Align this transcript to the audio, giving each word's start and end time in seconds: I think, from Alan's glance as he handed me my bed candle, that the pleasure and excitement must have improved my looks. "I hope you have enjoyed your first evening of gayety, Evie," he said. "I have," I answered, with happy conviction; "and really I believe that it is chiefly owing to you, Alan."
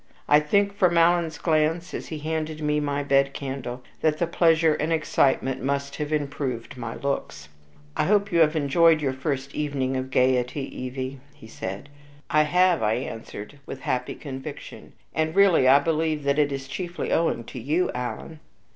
I 0.27 0.39
think, 0.39 0.73
from 0.73 0.97
Alan's 0.97 1.37
glance 1.37 1.93
as 1.93 2.07
he 2.07 2.17
handed 2.17 2.59
me 2.59 2.79
my 2.79 3.03
bed 3.03 3.35
candle, 3.35 3.83
that 3.99 4.17
the 4.17 4.25
pleasure 4.25 4.73
and 4.73 4.91
excitement 4.91 5.61
must 5.61 5.97
have 5.97 6.11
improved 6.11 6.75
my 6.75 6.95
looks. 6.95 7.49
"I 7.95 8.05
hope 8.05 8.31
you 8.31 8.39
have 8.39 8.55
enjoyed 8.55 8.99
your 8.99 9.13
first 9.13 9.53
evening 9.53 9.95
of 9.95 10.09
gayety, 10.09 10.63
Evie," 10.75 11.19
he 11.35 11.45
said. 11.45 11.87
"I 12.31 12.41
have," 12.41 12.81
I 12.81 12.93
answered, 12.93 13.59
with 13.67 13.81
happy 13.81 14.15
conviction; 14.15 14.93
"and 15.13 15.35
really 15.35 15.67
I 15.67 15.77
believe 15.77 16.23
that 16.23 16.39
it 16.39 16.51
is 16.51 16.67
chiefly 16.67 17.11
owing 17.11 17.43
to 17.43 17.59
you, 17.59 17.91
Alan." 17.93 18.39